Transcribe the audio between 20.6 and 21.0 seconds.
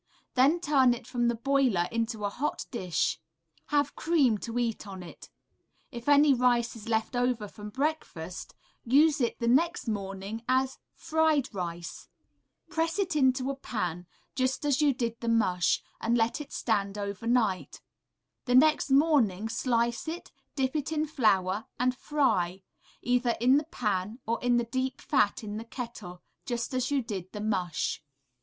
it